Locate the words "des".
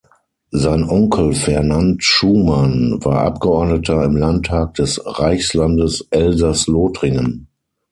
4.73-4.99